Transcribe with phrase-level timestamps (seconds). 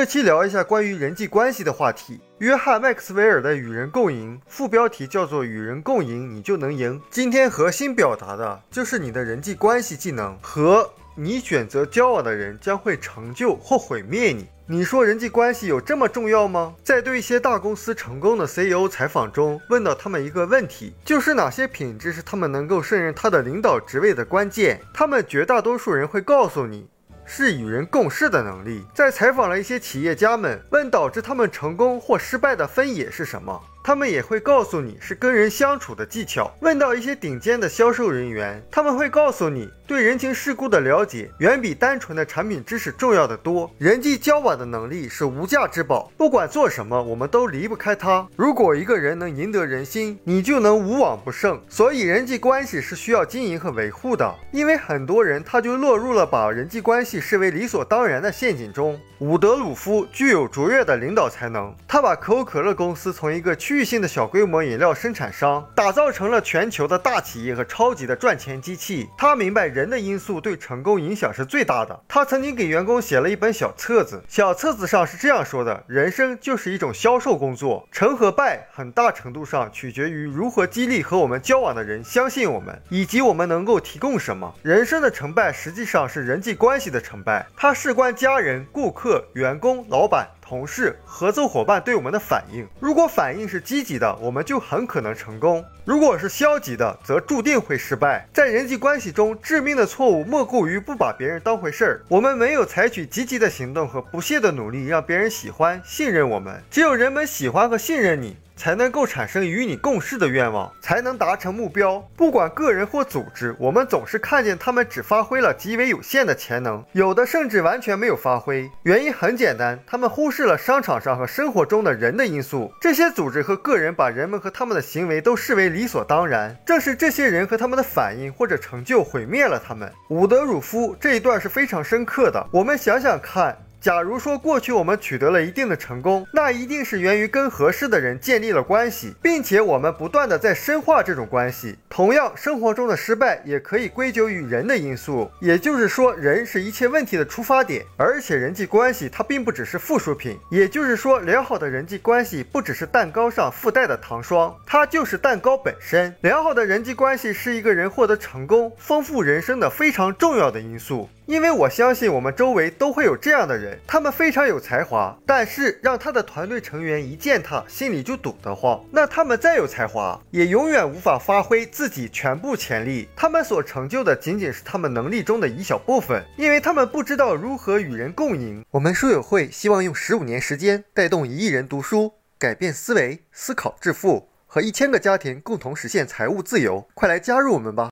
[0.00, 2.18] 这期聊一下关于人际关系的话题。
[2.38, 6.98] 约翰·麦克斯韦尔的《与人共赢》副标题叫做“与人共赢，你就能赢”。
[7.12, 14.48] 今天核心表达的就是你的人际关系技能和你选择交往的人将会成就或毁灭你。
[14.66, 16.74] 你说人际关系有这么重要吗？
[16.82, 24.80] 在对一些大公司成功的 CEO 采访中，问到他们一个问题，就是哪些品质是他们能够胜任他的领导职位的关键？
[24.94, 26.88] 他们绝大多数人会告诉你。
[27.32, 28.84] 是与人共事的能力。
[28.92, 33.62] 在采访了一些企业家们，问导致他们成功或失败的分野是什么？
[33.82, 36.52] 他们也会告诉你是跟人相处的技巧。
[36.60, 43.70] 问到一些顶尖的销售人员，他们会告诉你，对人情世故的了解远比单纯的产品知识重要的多。
[43.78, 48.26] 人际交往的能力是无价之宝，不管做什么，我们都离不开它。
[48.36, 51.60] 如果一个人能赢得人心，你就能无往不胜。
[51.68, 54.34] 所以，人际关系是需要经营和维护的。
[54.52, 59.00] 因为很多人他就落入了把人际关系视为理所当然的陷阱中。
[59.18, 69.08] 伍德鲁夫具有卓越的领导才能，他把可口可乐公司从一个区域性的小规模饮料生产商打造成了全球的大企业和超级的赚钱机器。
[69.16, 71.98] 他明白人的因素对成功影响是最大的。
[72.06, 84.54] 他曾经给员工写了一本小册子，小册子上是这样说的：人生就是一种销售工作，成和败很大程度上取决于如何激励和我们交往的人相信我们，以及我们能够提供什么。
[84.62, 89.24] 人生的成败实际上是人际关系的成败，它事关家人、顾客。
[89.32, 98.26] 员工、老板、同事、合作伙伴对我们的反应，如果反应是积极的，我们就很可能成功；如果是消极的，则注定会失败。
[98.34, 102.00] 在人际关系中，致命的错误莫过于不把别人当回事儿。
[102.08, 106.60] 我们没有采取积极的行动和不懈的努力，让别人喜欢、信任我们。
[106.68, 108.36] 只有人们喜欢和信任你。
[108.60, 111.98] 才能够产生与你共事的愿望，才能达成目标。
[112.14, 118.70] 不管个人或组织，我们总是看见他们只发挥了极为有限的潜能，有的甚至完全没有发挥。
[118.82, 122.70] 原因很简单，他们忽视了商场上和生活中的人的因素。
[122.82, 129.90] 这些组织和个人把人们和他们的行为都视为理所当然，正是这些人和他们的反应或者成就毁灭了他们。
[130.10, 133.56] 伍德鲁夫这一段是非常深刻的，我们想想看。
[133.80, 141.78] 假如说过去我们取得了一定的成功，那一定是源于跟合适的人建立了关系，并且我们不断的在深化这种关系。
[141.88, 147.82] 同样，生活中的失败也可以归咎于人的因素，也就是说，人是一切问题的出发点。
[147.96, 156.14] 而且，人际关系它并不只是附属品，也就是说，良好的人际关系不只是蛋糕上附带的糖霜，它就是蛋糕本身。
[156.20, 161.08] 良好的人际关系是一个人获得成功、丰富人生的非常重要的因素。
[161.30, 168.84] 因为我相信我们周围都会有这样的人，他们非常有才华，但是让他的团队成员一见他心里就堵得慌。
[168.90, 173.08] 那他们再有才华，也永远无法发挥自己全部潜力。
[173.14, 178.64] 他们所成就的仅仅是他们能力中的一小部分，因为他们不知道如何与人共赢。
[178.72, 186.88] 我们书友会希望用十五年时间带动一亿人读书，改变思维，思考致富，和一千个家庭共同实现财务自由。
[186.94, 187.88] 快来加入我们吧！